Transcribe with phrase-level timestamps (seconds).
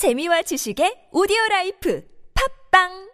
[0.00, 2.00] 재미와 지식의 오디오 라이프.
[2.32, 3.09] 팝빵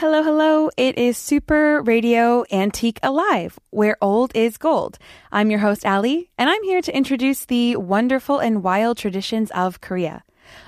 [0.00, 0.70] Hello, hello.
[0.76, 4.96] It is Super Radio Antique Alive, where old is gold.
[5.32, 9.80] I'm your host, Ali, and I'm here to introduce the wonderful and wild traditions of
[9.80, 10.22] Korea.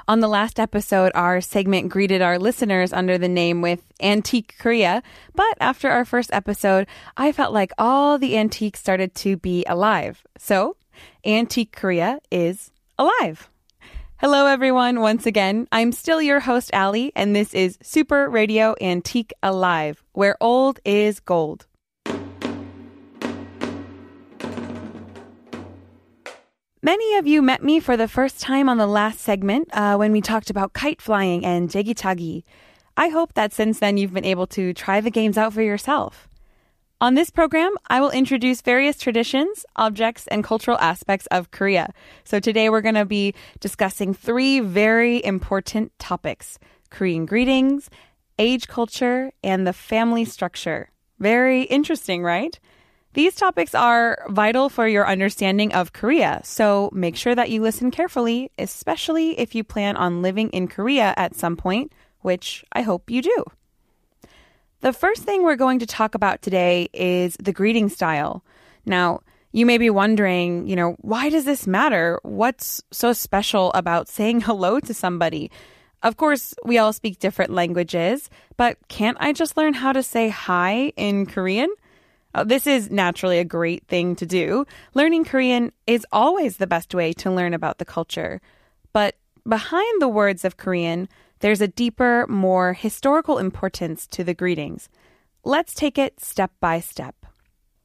[0.09, 5.01] On the last episode, our segment greeted our listeners under the name with Antique Korea,
[5.37, 10.25] but after our first episode, I felt like all the antiques started to be alive.
[10.39, 10.77] So,
[11.25, 13.49] Antique Korea is alive.
[14.21, 15.01] Hello, everyone.
[15.01, 20.37] Once again, I'm still your host, Ali, and this is Super Radio Antique Alive, where
[20.43, 21.67] old is gold.
[26.83, 30.13] Many of you met me for the first time on the last segment uh, when
[30.13, 32.45] we talked about kite flying and jegi
[32.99, 36.29] I hope that since then you've been able to try the games out for yourself.
[37.03, 41.95] On this program, I will introduce various traditions, objects, and cultural aspects of Korea.
[42.25, 46.59] So today we're going to be discussing three very important topics
[46.91, 47.89] Korean greetings,
[48.39, 50.91] age culture, and the family structure.
[51.19, 52.61] Very interesting, right?
[53.15, 57.91] These topics are vital for your understanding of Korea, so make sure that you listen
[57.91, 63.11] carefully, especially if you plan on living in Korea at some point, which I hope
[63.11, 63.45] you do.
[64.81, 68.43] The first thing we're going to talk about today is the greeting style.
[68.87, 69.21] Now,
[69.53, 72.19] you may be wondering, you know, why does this matter?
[72.23, 75.51] What's so special about saying hello to somebody?
[76.03, 80.31] Of course, we all speak different languages, but can't I just learn how to say
[80.31, 81.69] hi in Korean?
[82.35, 84.65] Uh, this is naturally a great thing to do.
[84.95, 88.41] Learning Korean is always the best way to learn about the culture.
[88.95, 91.07] But behind the words of Korean,
[91.41, 94.89] there's a deeper, more historical importance to the greetings.
[95.43, 97.15] Let's take it step by step.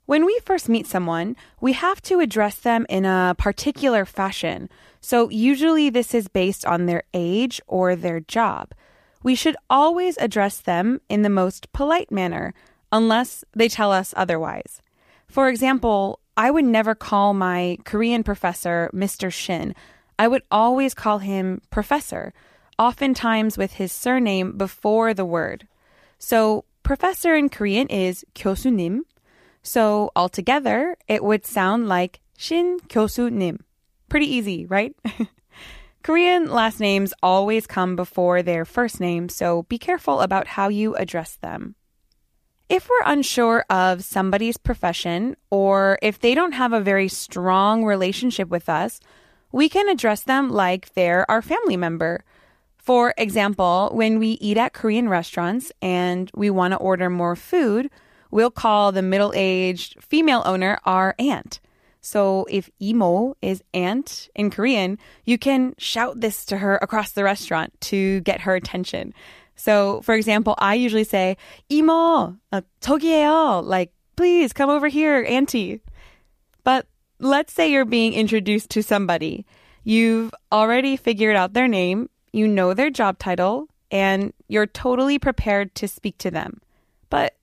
[0.06, 4.70] When we first meet someone, we have to address them in a particular fashion.
[5.02, 8.74] So, usually, this is based on their age or their job.
[9.24, 12.54] We should always address them in the most polite manner,
[12.92, 14.82] unless they tell us otherwise.
[15.28, 19.32] For example, I would never call my Korean professor Mr.
[19.32, 19.74] Shin.
[20.20, 22.34] I would always call him professor,
[22.79, 25.67] oftentimes with his surname before the word.
[26.19, 29.01] So, professor in Korean is 교수님.
[29.63, 33.61] So, altogether, it would sound like Shin 교수님.
[34.09, 34.95] Pretty easy, right?
[36.03, 40.95] Korean last names always come before their first name, so be careful about how you
[40.95, 41.75] address them.
[42.71, 48.49] If we're unsure of somebody's profession or if they don't have a very strong relationship
[48.49, 49.01] with us,
[49.53, 52.25] we can address them like they're our family member.
[52.85, 57.91] For example, when we eat at Korean restaurants and we want to order more food,
[58.31, 61.61] we'll call the middle aged female owner our aunt.
[62.01, 67.25] So if imo is aunt in Korean, you can shout this to her across the
[67.25, 69.13] restaurant to get her attention.
[69.55, 71.37] So, for example, I usually say,
[71.71, 75.83] 이모, uh, 저기에요, like, please come over here, auntie.
[76.65, 76.87] But
[77.19, 79.45] let's say you're being introduced to somebody.
[79.85, 85.74] You've already figured out their name, you know their job title, and you're totally prepared
[85.76, 86.62] to speak to them.
[87.10, 87.36] But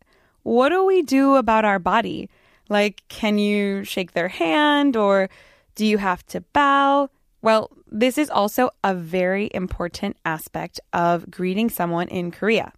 [0.42, 2.28] what do we do about our body?
[2.68, 5.30] Like, can you shake their hand or
[5.74, 7.08] do you have to bow?
[7.40, 12.72] Well, this is also a very important aspect of greeting someone in Korea.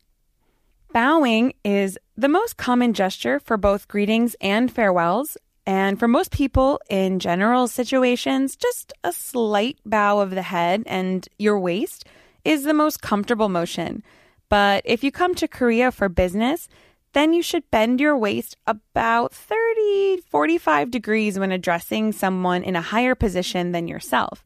[0.92, 5.36] Bowing is the most common gesture for both greetings and farewells.
[5.66, 11.26] And for most people in general situations, just a slight bow of the head and
[11.38, 12.04] your waist
[12.44, 14.02] is the most comfortable motion.
[14.50, 16.68] But if you come to Korea for business,
[17.14, 22.82] then you should bend your waist about 30, 45 degrees when addressing someone in a
[22.82, 24.44] higher position than yourself.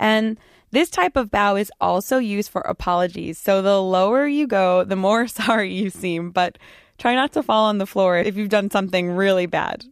[0.00, 0.38] And
[0.72, 3.38] this type of bow is also used for apologies.
[3.38, 6.58] So the lower you go, the more sorry you seem, but
[6.98, 9.84] try not to fall on the floor if you've done something really bad.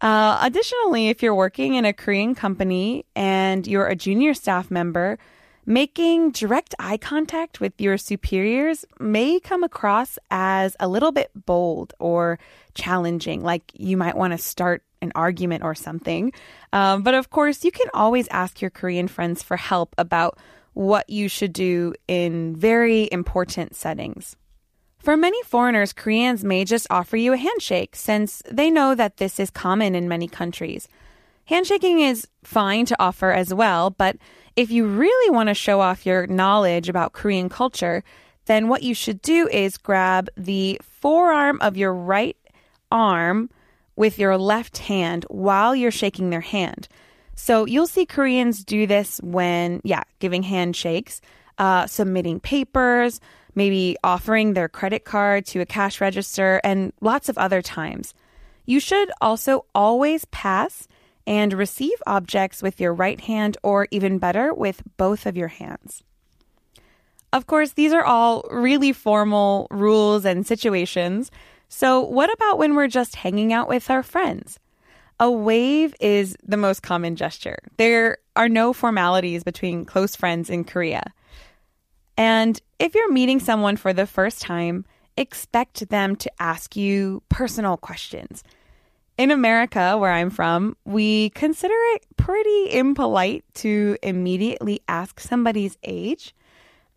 [0.00, 5.18] Uh, additionally, if you're working in a Korean company and you're a junior staff member,
[5.66, 11.92] Making direct eye contact with your superiors may come across as a little bit bold
[12.00, 12.38] or
[12.74, 16.32] challenging, like you might want to start an argument or something.
[16.72, 20.38] Um, but of course, you can always ask your Korean friends for help about
[20.72, 24.34] what you should do in very important settings.
[25.00, 29.40] For many foreigners, Koreans may just offer you a handshake since they know that this
[29.40, 30.88] is common in many countries.
[31.46, 34.16] Handshaking is fine to offer as well, but
[34.56, 38.04] if you really want to show off your knowledge about Korean culture,
[38.44, 42.36] then what you should do is grab the forearm of your right
[42.92, 43.48] arm
[43.96, 46.88] with your left hand while you're shaking their hand.
[47.36, 51.22] So you'll see Koreans do this when, yeah, giving handshakes,
[51.56, 53.18] uh, submitting papers,
[53.60, 58.14] maybe offering their credit card to a cash register, and lots of other times.
[58.64, 60.88] You should also always pass
[61.26, 66.02] and receive objects with your right hand, or even better, with both of your hands.
[67.34, 71.30] Of course, these are all really formal rules and situations.
[71.68, 74.58] So, what about when we're just hanging out with our friends?
[75.18, 77.58] A wave is the most common gesture.
[77.76, 81.12] There are no formalities between close friends in Korea.
[82.20, 84.84] And if you're meeting someone for the first time,
[85.16, 88.44] expect them to ask you personal questions.
[89.16, 96.34] In America, where I'm from, we consider it pretty impolite to immediately ask somebody's age.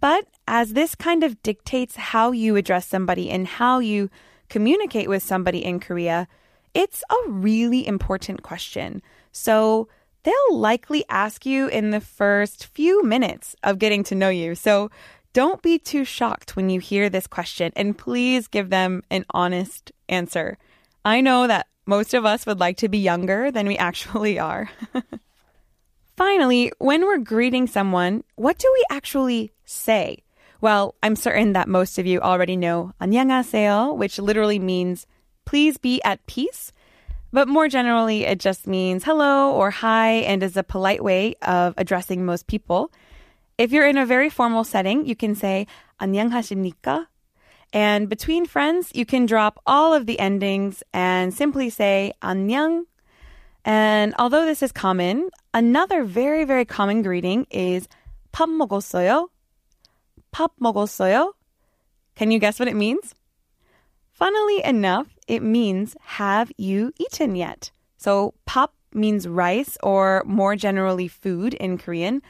[0.02, 4.10] But as this kind of dictates how you address somebody and how you
[4.50, 6.28] communicate with somebody in Korea,
[6.74, 9.02] it's a really important question.
[9.32, 9.88] So
[10.23, 14.55] they'll likely ask you in the first few minutes of getting to know you.
[14.55, 14.91] So
[15.33, 19.93] don't be too shocked when you hear this question and please give them an honest
[20.09, 20.59] answer.
[21.05, 24.71] I know that most of us would like to be younger than we actually are.
[26.17, 30.19] Finally, when we're greeting someone, what do we actually say?
[30.61, 35.07] Well, I'm certain that most of you already know 안녕하세요, which literally means
[35.45, 36.73] please be at peace.
[37.33, 41.75] But more generally, it just means hello or hi and is a polite way of
[41.77, 42.91] addressing most people.
[43.59, 45.67] If you're in a very formal setting, you can say
[46.01, 47.07] 안녕하십니까?
[47.73, 52.85] And between friends, you can drop all of the endings and simply say 안녕.
[53.65, 57.89] And although this is common, another very, very common greeting is
[58.33, 59.29] 밥 먹었어요?
[60.33, 61.33] 밥 먹었어요?
[62.15, 63.15] Can you guess what it means?
[64.13, 67.71] Funnily enough, it means have you eaten yet?
[67.97, 72.23] So 밥 means rice or more generally food in Korean.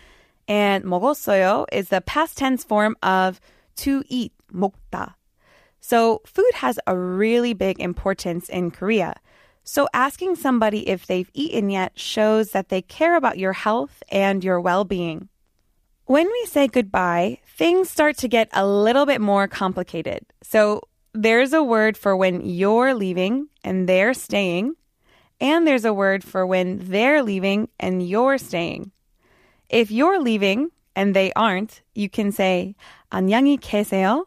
[0.48, 3.40] And 먹었어요 is the past tense form of
[3.76, 5.14] to eat, 먹다.
[5.80, 9.14] So food has a really big importance in Korea.
[9.62, 14.42] So asking somebody if they've eaten yet shows that they care about your health and
[14.42, 15.28] your well-being.
[16.06, 20.24] When we say goodbye, things start to get a little bit more complicated.
[20.42, 20.80] So
[21.12, 24.74] there's a word for when you're leaving and they're staying,
[25.40, 28.92] and there's a word for when they're leaving and you're staying.
[29.68, 32.74] If you're leaving and they aren't, you can say
[33.12, 34.24] 안녕히 계세요.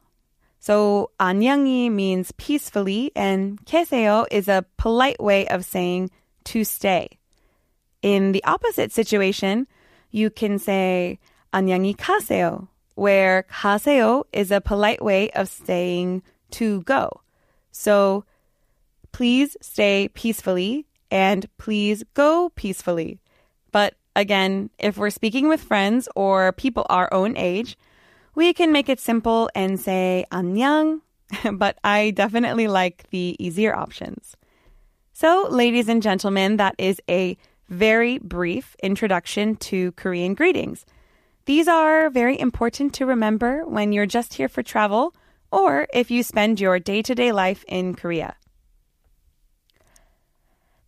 [0.59, 6.11] So 안녕히 means peacefully and 계세요 is a polite way of saying
[6.45, 7.09] to stay.
[8.01, 9.67] In the opposite situation,
[10.11, 11.19] you can say
[11.53, 16.21] 안녕히 가세요, where 가세요 is a polite way of saying
[16.56, 17.20] to go.
[17.70, 18.24] So
[19.12, 23.18] please stay peacefully and please go peacefully.
[23.72, 27.76] But again, if we're speaking with friends or people our own age,
[28.34, 31.00] we can make it simple and say 안녕,
[31.52, 34.36] but I definitely like the easier options.
[35.12, 40.84] So, ladies and gentlemen, that is a very brief introduction to Korean greetings.
[41.46, 45.14] These are very important to remember when you're just here for travel
[45.50, 48.36] or if you spend your day to day life in Korea.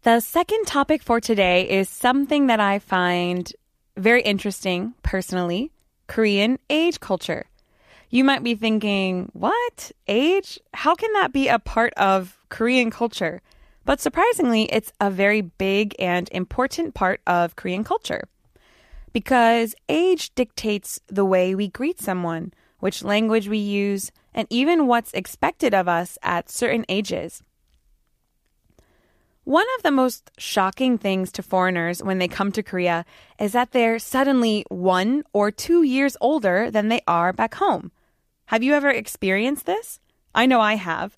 [0.02, 3.52] The second topic for today is something that I find
[3.96, 5.72] very interesting personally
[6.06, 7.46] Korean age culture.
[8.10, 9.92] You might be thinking, what?
[10.06, 10.58] Age?
[10.72, 13.42] How can that be a part of Korean culture?
[13.84, 18.28] But surprisingly, it's a very big and important part of Korean culture
[19.12, 25.12] because age dictates the way we greet someone, which language we use, and even what's
[25.12, 27.42] expected of us at certain ages.
[29.44, 33.06] One of the most shocking things to foreigners when they come to Korea
[33.38, 37.90] is that they're suddenly one or two years older than they are back home.
[38.46, 40.00] Have you ever experienced this?
[40.34, 41.16] I know I have.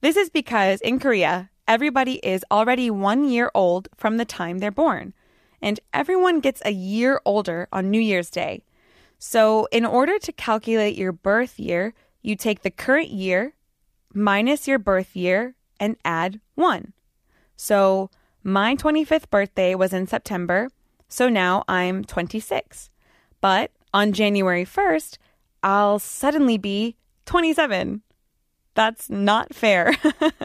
[0.00, 4.70] This is because in Korea, everybody is already one year old from the time they're
[4.72, 5.14] born
[5.60, 8.64] and everyone gets a year older on New Year's Day.
[9.18, 13.54] So, in order to calculate your birth year, you take the current year
[14.14, 16.92] minus your birth year and add one.
[17.56, 18.10] So,
[18.42, 20.70] my 25th birthday was in September,
[21.08, 22.90] so now I'm 26.
[23.40, 25.18] But on January 1st,
[25.62, 26.96] I'll suddenly be
[27.26, 28.02] 27.
[28.74, 29.96] That's not fair.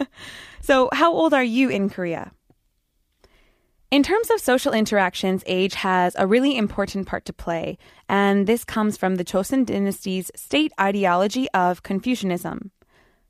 [0.61, 2.31] so, how old are you in Korea?
[3.93, 7.77] In terms of social interactions, age has a really important part to play,
[8.09, 12.71] and this comes from the Joseon dynasty's state ideology of Confucianism.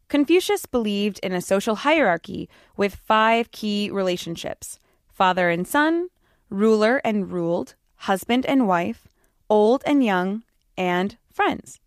[0.07, 4.79] Confucius believed in a social hierarchy with five key relationships
[5.09, 6.07] father and son,
[6.49, 7.75] ruler and ruled,
[8.07, 9.09] husband and wife,
[9.49, 10.43] old and young,
[10.77, 11.81] and friends.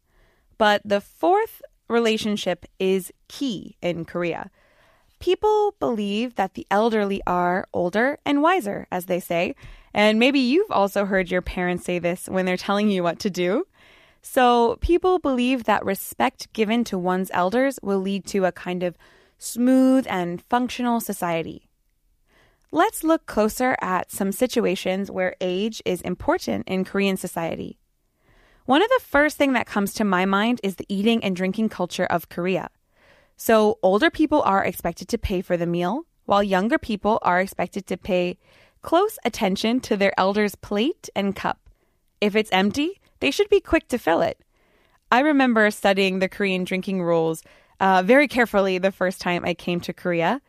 [0.58, 4.50] But the fourth relationship is key in Korea.
[5.18, 9.54] People believe that the elderly are older and wiser, as they say.
[9.94, 13.30] And maybe you've also heard your parents say this when they're telling you what to
[13.30, 13.66] do.
[14.20, 18.98] So people believe that respect given to one's elders will lead to a kind of
[19.38, 21.68] smooth and functional society.
[22.72, 27.78] Let's look closer at some situations where age is important in Korean society.
[28.64, 31.68] One of the first thing that comes to my mind is the eating and drinking
[31.68, 32.68] culture of Korea.
[33.36, 37.86] So older people are expected to pay for the meal, while younger people are expected
[37.86, 38.38] to pay
[38.82, 41.58] close attention to their elders' plate and cup.
[42.20, 44.40] If it's empty, they should be quick to fill it.
[45.10, 47.42] I remember studying the Korean drinking rules
[47.78, 50.40] uh, very carefully the first time I came to Korea.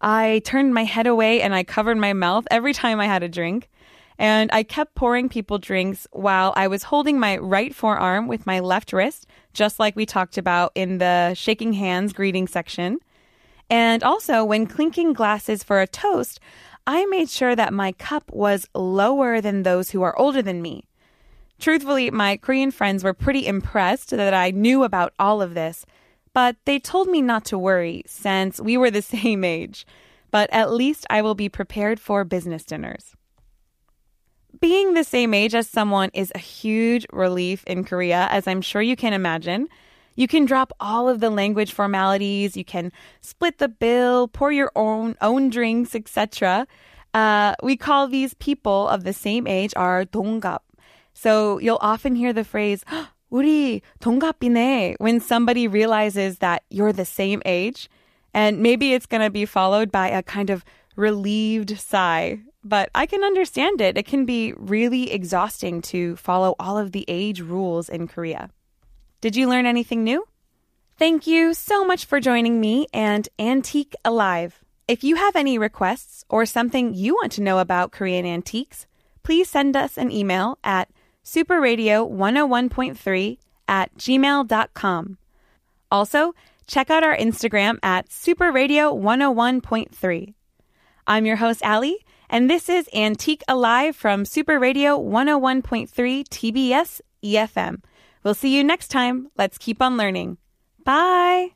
[0.00, 3.28] I turned my head away and I covered my mouth every time I had a
[3.28, 3.70] drink.
[4.18, 8.60] And I kept pouring people drinks while I was holding my right forearm with my
[8.60, 12.98] left wrist, just like we talked about in the shaking hands greeting section.
[13.68, 16.38] And also, when clinking glasses for a toast,
[16.86, 20.84] I made sure that my cup was lower than those who are older than me.
[21.58, 25.86] Truthfully, my Korean friends were pretty impressed that I knew about all of this,
[26.34, 29.86] but they told me not to worry since we were the same age.
[30.30, 33.14] But at least I will be prepared for business dinners
[34.63, 38.81] being the same age as someone is a huge relief in Korea, as I'm sure
[38.81, 39.67] you can imagine.
[40.15, 44.71] You can drop all of the language formalities, you can split the bill, pour your
[44.75, 46.67] own own drinks, etc.
[47.13, 50.59] Uh, we call these people of the same age our 동갑.
[51.13, 52.83] So you'll often hear the phrase
[53.31, 57.89] 우리 동갑이네 when somebody realizes that you're the same age.
[58.33, 60.63] And maybe it's going to be followed by a kind of
[60.95, 63.96] relieved sigh but I can understand it.
[63.98, 68.48] It can be really exhausting to follow all of the age rules in Korea.
[69.20, 70.26] Did you learn anything new?
[70.98, 74.64] Thank you so much for joining me and Antique Alive.
[74.88, 78.86] If you have any requests or something you want to know about Korean antiques,
[79.22, 80.88] please send us an email at
[81.24, 85.18] superradio101.3 at gmail.com.
[85.90, 86.34] Also,
[86.66, 90.34] check out our Instagram at superradio101.3.
[91.06, 95.86] I'm your host, Allie and this is Antique Alive from Super Radio 101.3
[96.26, 97.80] TBS EFM.
[98.24, 99.28] We'll see you next time.
[99.38, 100.38] Let's keep on learning.
[100.84, 101.50] Bye.